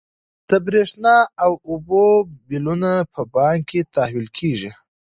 [0.49, 2.05] د برښنا او اوبو
[2.47, 4.71] بلونه په بانک کې تحویل کیږي.